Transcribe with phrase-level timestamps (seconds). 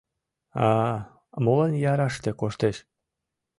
[0.67, 0.95] А-а...
[1.43, 2.77] молан яраште коштеш?